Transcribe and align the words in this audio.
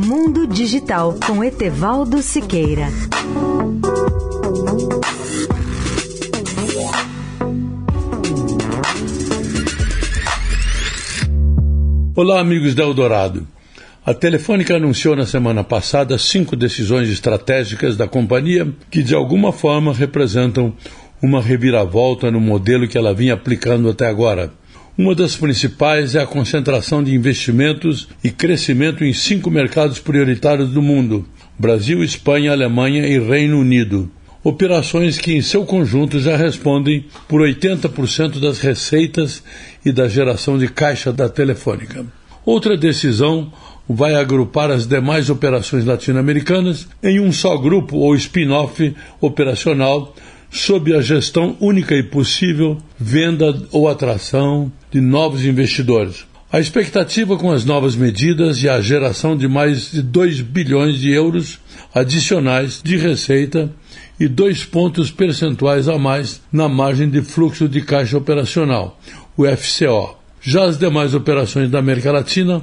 Mundo 0.00 0.46
Digital 0.46 1.18
com 1.26 1.42
Etevaldo 1.42 2.22
Siqueira. 2.22 2.86
Olá, 12.14 12.38
amigos 12.38 12.76
da 12.76 12.84
Eldorado. 12.84 13.44
A 14.06 14.14
Telefônica 14.14 14.76
anunciou 14.76 15.16
na 15.16 15.26
semana 15.26 15.64
passada 15.64 16.16
cinco 16.16 16.54
decisões 16.54 17.08
estratégicas 17.08 17.96
da 17.96 18.06
companhia 18.06 18.72
que, 18.88 19.02
de 19.02 19.16
alguma 19.16 19.50
forma, 19.50 19.92
representam 19.92 20.72
uma 21.20 21.42
reviravolta 21.42 22.30
no 22.30 22.40
modelo 22.40 22.86
que 22.86 22.96
ela 22.96 23.12
vinha 23.12 23.34
aplicando 23.34 23.90
até 23.90 24.06
agora. 24.06 24.52
Uma 24.98 25.14
das 25.14 25.36
principais 25.36 26.16
é 26.16 26.20
a 26.20 26.26
concentração 26.26 27.04
de 27.04 27.14
investimentos 27.14 28.08
e 28.24 28.32
crescimento 28.32 29.04
em 29.04 29.12
cinco 29.12 29.48
mercados 29.48 30.00
prioritários 30.00 30.70
do 30.70 30.82
mundo: 30.82 31.24
Brasil, 31.56 32.02
Espanha, 32.02 32.50
Alemanha 32.50 33.06
e 33.06 33.16
Reino 33.16 33.60
Unido. 33.60 34.10
Operações 34.42 35.16
que, 35.16 35.32
em 35.32 35.40
seu 35.40 35.64
conjunto, 35.64 36.18
já 36.18 36.36
respondem 36.36 37.04
por 37.28 37.40
80% 37.40 38.40
das 38.40 38.58
receitas 38.58 39.40
e 39.84 39.92
da 39.92 40.08
geração 40.08 40.58
de 40.58 40.66
caixa 40.66 41.12
da 41.12 41.28
Telefônica. 41.28 42.04
Outra 42.44 42.76
decisão 42.76 43.52
vai 43.88 44.16
agrupar 44.16 44.68
as 44.68 44.84
demais 44.84 45.30
operações 45.30 45.84
latino-americanas 45.84 46.88
em 47.04 47.20
um 47.20 47.30
só 47.30 47.56
grupo 47.56 47.98
ou 47.98 48.16
spin-off 48.16 48.92
operacional 49.20 50.12
sob 50.50 50.92
a 50.92 51.00
gestão 51.00 51.56
única 51.60 51.94
e 51.94 52.02
possível, 52.02 52.78
venda 52.98 53.62
ou 53.70 53.86
atração 53.86 54.72
de 54.90 55.00
novos 55.00 55.44
investidores. 55.44 56.26
A 56.50 56.58
expectativa 56.58 57.36
com 57.36 57.52
as 57.52 57.64
novas 57.64 57.94
medidas 57.94 58.62
e 58.62 58.68
a 58.68 58.80
geração 58.80 59.36
de 59.36 59.46
mais 59.46 59.90
de 59.90 60.00
2 60.00 60.40
bilhões 60.40 60.98
de 60.98 61.10
euros 61.10 61.58
adicionais 61.94 62.80
de 62.82 62.96
receita 62.96 63.70
e 64.18 64.26
dois 64.26 64.64
pontos 64.64 65.10
percentuais 65.10 65.88
a 65.88 65.98
mais 65.98 66.40
na 66.50 66.68
margem 66.68 67.08
de 67.08 67.22
fluxo 67.22 67.68
de 67.68 67.82
caixa 67.82 68.16
operacional, 68.16 68.98
o 69.36 69.44
FCO. 69.44 70.16
Já 70.40 70.64
as 70.64 70.78
demais 70.78 71.14
operações 71.14 71.70
da 71.70 71.78
América 71.78 72.10
Latina, 72.10 72.62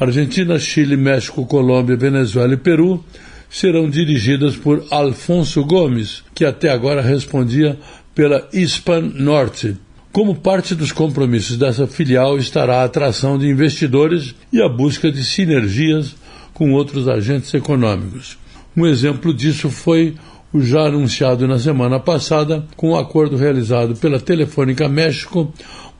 Argentina, 0.00 0.58
Chile, 0.58 0.96
México, 0.96 1.44
Colômbia, 1.44 1.96
Venezuela 1.96 2.54
e 2.54 2.56
Peru, 2.56 3.04
serão 3.50 3.88
dirigidas 3.88 4.56
por 4.56 4.84
Alfonso 4.90 5.64
Gomes, 5.64 6.22
que 6.34 6.44
até 6.44 6.70
agora 6.70 7.02
respondia 7.02 7.78
pela 8.14 8.48
Hispan 8.52 9.00
Norte. 9.14 9.76
Como 10.18 10.34
parte 10.34 10.74
dos 10.74 10.90
compromissos 10.90 11.56
dessa 11.56 11.86
filial 11.86 12.38
estará 12.38 12.80
a 12.80 12.84
atração 12.84 13.38
de 13.38 13.46
investidores 13.46 14.34
e 14.52 14.60
a 14.60 14.68
busca 14.68 15.12
de 15.12 15.22
sinergias 15.22 16.16
com 16.52 16.72
outros 16.72 17.06
agentes 17.06 17.54
econômicos. 17.54 18.36
Um 18.76 18.84
exemplo 18.84 19.32
disso 19.32 19.70
foi 19.70 20.16
o 20.52 20.60
já 20.60 20.88
anunciado 20.88 21.46
na 21.46 21.56
semana 21.56 22.00
passada 22.00 22.66
com 22.76 22.90
o 22.90 22.98
acordo 22.98 23.36
realizado 23.36 23.94
pela 23.94 24.18
Telefônica 24.18 24.88
México 24.88 25.54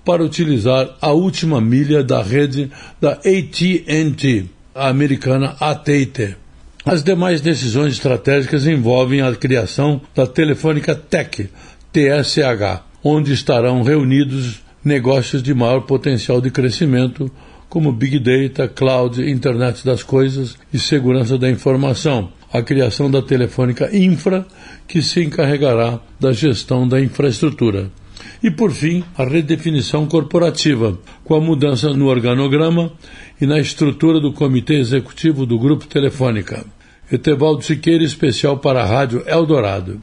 para 0.05 0.25
utilizar 0.25 0.97
a 1.01 1.13
última 1.13 1.61
milha 1.61 2.03
da 2.03 2.21
rede 2.21 2.73
da 3.01 3.13
AT&T, 3.13 4.47
a 4.75 4.89
americana 4.89 5.55
AT&T. 5.61 6.35
As 6.85 7.05
demais 7.05 7.41
decisões 7.41 7.93
estratégicas 7.93 8.67
envolvem 8.67 9.21
a 9.21 9.33
criação 9.37 10.01
da 10.13 10.27
Telefônica 10.27 10.93
Tech, 10.93 11.49
TSH, 11.93 12.88
onde 13.09 13.33
estarão 13.33 13.83
reunidos 13.83 14.61
negócios 14.85 15.43
de 15.43 15.55
maior 15.55 15.81
potencial 15.83 16.41
de 16.41 16.51
crescimento, 16.51 17.31
como 17.67 17.91
Big 17.91 18.19
Data, 18.19 18.69
Cloud, 18.69 19.23
Internet 19.31 19.85
das 19.85 20.03
Coisas 20.03 20.59
e 20.73 20.79
Segurança 20.79 21.39
da 21.39 21.51
Informação. 21.51 22.31
A 22.53 22.63
criação 22.63 23.11
da 23.11 23.23
Telefônica 23.23 23.95
Infra, 23.97 24.47
que 24.87 25.03
se 25.03 25.23
encarregará 25.23 26.01
da 26.21 26.33
gestão 26.33 26.87
da 26.87 27.01
infraestrutura. 27.01 27.91
E, 28.43 28.51
por 28.51 28.73
fim, 28.73 29.03
a 29.17 29.25
redefinição 29.25 30.07
corporativa, 30.07 30.99
com 31.25 31.35
a 31.35 31.41
mudança 31.41 31.91
no 31.91 32.07
organograma 32.07 32.93
e 33.41 33.47
na 33.47 33.59
estrutura 33.59 34.21
do 34.21 34.33
Comitê 34.33 34.75
Executivo 34.75 35.45
do 35.47 35.59
Grupo 35.59 35.87
Telefônica. 35.87 36.65
Etevaldo 37.11 37.65
Siqueira, 37.65 38.05
especial 38.05 38.59
para 38.59 38.83
a 38.83 38.87
Rádio 38.87 39.23
Eldorado. 39.27 40.03